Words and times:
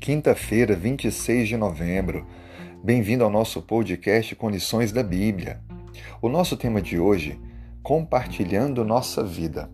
Quinta-feira, 0.00 0.74
26 0.74 1.46
de 1.46 1.58
novembro. 1.58 2.26
Bem-vindo 2.82 3.22
ao 3.22 3.28
nosso 3.28 3.60
podcast 3.60 4.34
Condições 4.34 4.92
da 4.92 5.02
Bíblia. 5.02 5.60
O 6.22 6.28
nosso 6.30 6.56
tema 6.56 6.80
de 6.80 6.98
hoje, 6.98 7.38
compartilhando 7.82 8.82
nossa 8.82 9.22
vida. 9.22 9.70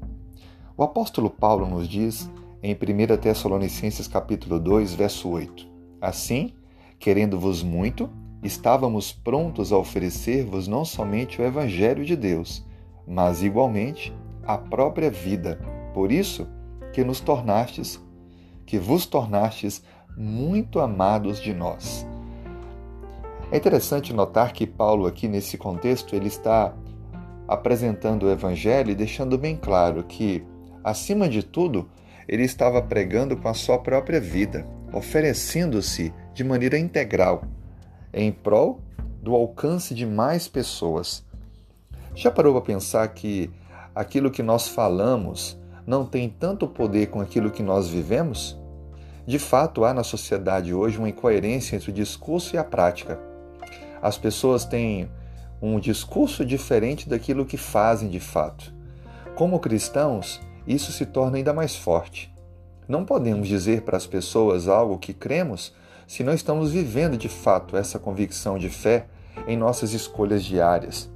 O 0.76 0.82
apóstolo 0.82 1.30
Paulo 1.30 1.64
nos 1.64 1.88
diz 1.88 2.28
em 2.60 2.74
1 2.74 3.16
Tessalonicenses 3.18 4.08
capítulo 4.08 4.58
2, 4.58 4.94
verso 4.94 5.28
8: 5.28 5.64
Assim, 6.00 6.52
querendo-vos 6.98 7.62
muito, 7.62 8.10
estávamos 8.42 9.12
prontos 9.12 9.72
a 9.72 9.78
oferecer-vos 9.78 10.66
não 10.66 10.84
somente 10.84 11.40
o 11.40 11.44
evangelho 11.44 12.04
de 12.04 12.16
Deus, 12.16 12.66
mas 13.06 13.44
igualmente 13.44 14.12
a 14.42 14.58
própria 14.58 15.08
vida. 15.08 15.60
Por 15.94 16.10
isso 16.10 16.48
que 16.92 17.04
nos 17.04 17.20
tornastes 17.20 18.04
que 18.66 18.78
vos 18.78 19.06
tornastes 19.06 19.82
muito 20.16 20.80
amados 20.80 21.40
de 21.40 21.52
nós. 21.52 22.06
É 23.50 23.56
interessante 23.56 24.12
notar 24.12 24.52
que 24.52 24.66
Paulo 24.66 25.06
aqui 25.06 25.28
nesse 25.28 25.56
contexto 25.56 26.16
ele 26.16 26.26
está 26.28 26.74
apresentando 27.46 28.24
o 28.24 28.30
evangelho 28.30 28.90
e 28.90 28.94
deixando 28.94 29.38
bem 29.38 29.56
claro 29.56 30.02
que, 30.02 30.44
acima 30.82 31.28
de 31.28 31.42
tudo, 31.42 31.88
ele 32.26 32.42
estava 32.42 32.82
pregando 32.82 33.36
com 33.36 33.48
a 33.48 33.54
sua 33.54 33.78
própria 33.78 34.20
vida, 34.20 34.66
oferecendo-se 34.92 36.12
de 36.34 36.42
maneira 36.42 36.76
integral 36.76 37.44
em 38.12 38.32
prol 38.32 38.80
do 39.22 39.34
alcance 39.34 39.94
de 39.94 40.06
mais 40.06 40.48
pessoas. 40.48 41.24
Já 42.14 42.30
parou 42.30 42.52
para 42.54 42.62
pensar 42.62 43.06
que 43.08 43.50
aquilo 43.94 44.30
que 44.30 44.42
nós 44.42 44.68
falamos 44.68 45.56
não 45.86 46.04
tem 46.04 46.28
tanto 46.28 46.66
poder 46.66 47.08
com 47.08 47.20
aquilo 47.20 47.50
que 47.50 47.62
nós 47.62 47.88
vivemos? 47.88 48.58
De 49.26 49.40
fato, 49.40 49.84
há 49.84 49.92
na 49.92 50.04
sociedade 50.04 50.72
hoje 50.72 50.98
uma 50.98 51.08
incoerência 51.08 51.74
entre 51.74 51.90
o 51.90 51.94
discurso 51.94 52.54
e 52.54 52.58
a 52.58 52.62
prática. 52.62 53.18
As 54.00 54.16
pessoas 54.16 54.64
têm 54.64 55.10
um 55.60 55.80
discurso 55.80 56.44
diferente 56.44 57.08
daquilo 57.08 57.44
que 57.44 57.56
fazem 57.56 58.08
de 58.08 58.20
fato. 58.20 58.72
Como 59.34 59.58
cristãos, 59.58 60.40
isso 60.64 60.92
se 60.92 61.04
torna 61.04 61.38
ainda 61.38 61.52
mais 61.52 61.74
forte. 61.74 62.32
Não 62.86 63.04
podemos 63.04 63.48
dizer 63.48 63.82
para 63.82 63.96
as 63.96 64.06
pessoas 64.06 64.68
algo 64.68 64.96
que 64.96 65.12
cremos 65.12 65.74
se 66.06 66.22
não 66.22 66.32
estamos 66.32 66.70
vivendo 66.70 67.16
de 67.16 67.28
fato 67.28 67.76
essa 67.76 67.98
convicção 67.98 68.56
de 68.56 68.68
fé 68.68 69.06
em 69.48 69.56
nossas 69.56 69.92
escolhas 69.92 70.44
diárias. 70.44 71.10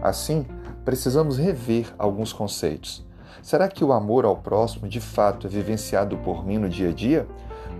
Assim, 0.00 0.46
precisamos 0.84 1.38
rever 1.38 1.92
alguns 1.98 2.32
conceitos. 2.32 3.04
Será 3.40 3.68
que 3.68 3.84
o 3.84 3.92
amor 3.92 4.24
ao 4.24 4.36
próximo 4.36 4.88
de 4.88 5.00
fato 5.00 5.46
é 5.46 5.50
vivenciado 5.50 6.16
por 6.18 6.44
mim 6.44 6.58
no 6.58 6.68
dia 6.68 6.90
a 6.90 6.92
dia? 6.92 7.26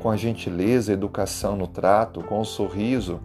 Com 0.01 0.11
a 0.11 0.17
gentileza, 0.17 0.93
educação 0.93 1.57
no 1.57 1.67
trato, 1.67 2.23
com 2.23 2.39
o 2.39 2.41
um 2.41 2.45
sorriso, 2.45 3.21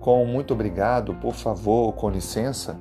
com 0.00 0.24
muito 0.24 0.54
obrigado, 0.54 1.14
por 1.16 1.34
favor, 1.34 1.92
com 1.92 2.08
licença? 2.08 2.78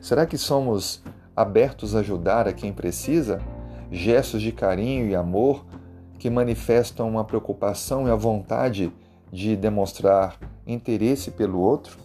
Será 0.00 0.24
que 0.24 0.38
somos 0.38 1.02
abertos 1.36 1.94
a 1.94 1.98
ajudar 1.98 2.48
a 2.48 2.52
quem 2.54 2.72
precisa? 2.72 3.42
Gestos 3.92 4.40
de 4.40 4.50
carinho 4.50 5.06
e 5.06 5.14
amor 5.14 5.66
que 6.18 6.30
manifestam 6.30 7.06
uma 7.06 7.22
preocupação 7.22 8.08
e 8.08 8.10
a 8.10 8.14
vontade 8.14 8.90
de 9.30 9.54
demonstrar 9.56 10.38
interesse 10.66 11.30
pelo 11.30 11.60
outro? 11.60 11.98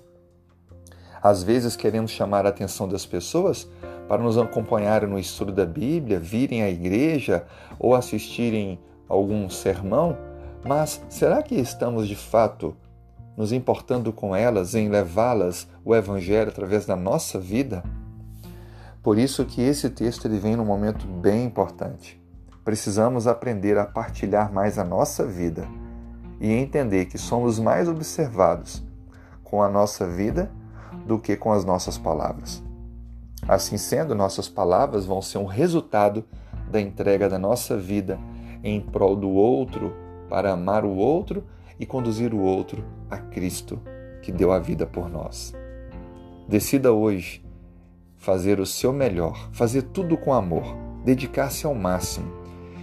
Às 1.21 1.41
vezes 1.41 1.77
queremos 1.77 2.11
chamar 2.11 2.45
a 2.45 2.49
atenção 2.49 2.87
das 2.87 3.05
pessoas 3.05 3.69
para 4.09 4.23
nos 4.23 4.39
acompanharem 4.39 5.07
no 5.07 5.19
estudo 5.19 5.51
da 5.51 5.67
Bíblia, 5.67 6.19
virem 6.19 6.63
à 6.63 6.69
igreja 6.69 7.45
ou 7.77 7.93
assistirem 7.93 8.79
algum 9.07 9.47
sermão, 9.51 10.17
mas 10.65 10.99
será 11.07 11.43
que 11.43 11.53
estamos 11.53 12.07
de 12.07 12.15
fato 12.15 12.75
nos 13.37 13.51
importando 13.51 14.11
com 14.11 14.35
elas 14.35 14.73
em 14.73 14.89
levá-las 14.89 15.67
o 15.85 15.95
evangelho 15.95 16.49
através 16.49 16.87
da 16.87 16.95
nossa 16.95 17.39
vida? 17.39 17.83
Por 19.03 19.19
isso 19.19 19.45
que 19.45 19.61
esse 19.61 19.91
texto 19.91 20.25
ele 20.25 20.39
vem 20.39 20.55
num 20.55 20.65
momento 20.65 21.05
bem 21.05 21.45
importante. 21.45 22.19
Precisamos 22.65 23.27
aprender 23.27 23.77
a 23.77 23.85
partilhar 23.85 24.51
mais 24.51 24.79
a 24.79 24.83
nossa 24.83 25.23
vida 25.23 25.67
e 26.41 26.51
entender 26.51 27.05
que 27.05 27.17
somos 27.19 27.59
mais 27.59 27.87
observados 27.87 28.83
com 29.43 29.61
a 29.61 29.69
nossa 29.69 30.07
vida 30.07 30.51
do 31.05 31.19
que 31.19 31.37
com 31.37 31.51
as 31.53 31.63
nossas 31.63 31.97
palavras. 31.97 32.68
Assim 33.49 33.77
sendo, 33.77 34.13
nossas 34.13 34.47
palavras 34.47 35.07
vão 35.07 35.23
ser 35.23 35.39
um 35.39 35.45
resultado 35.45 36.23
da 36.69 36.79
entrega 36.79 37.27
da 37.27 37.39
nossa 37.39 37.75
vida 37.75 38.19
em 38.63 38.79
prol 38.79 39.15
do 39.15 39.27
outro, 39.27 39.91
para 40.29 40.51
amar 40.51 40.85
o 40.85 40.95
outro 40.95 41.43
e 41.79 41.85
conduzir 41.85 42.31
o 42.31 42.39
outro 42.39 42.85
a 43.09 43.17
Cristo, 43.17 43.81
que 44.21 44.31
deu 44.31 44.51
a 44.51 44.59
vida 44.59 44.85
por 44.85 45.09
nós. 45.09 45.55
Decida 46.47 46.93
hoje 46.93 47.43
fazer 48.17 48.59
o 48.59 48.67
seu 48.67 48.93
melhor, 48.93 49.49
fazer 49.51 49.81
tudo 49.81 50.15
com 50.15 50.31
amor, 50.31 50.75
dedicar-se 51.03 51.65
ao 51.65 51.73
máximo 51.73 52.31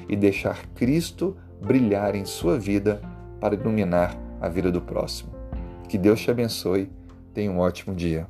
e 0.09 0.17
deixar 0.17 0.67
Cristo 0.75 1.37
brilhar 1.63 2.17
em 2.17 2.25
sua 2.25 2.59
vida 2.59 3.01
para 3.41 3.55
iluminar 3.55 4.19
a 4.41 4.49
vida 4.49 4.73
do 4.73 4.81
próximo. 4.81 5.31
Que 5.89 5.97
Deus 5.97 6.21
te 6.21 6.29
abençoe. 6.29 6.91
Tenha 7.33 7.53
um 7.53 7.61
ótimo 7.61 7.95
dia. 7.95 8.27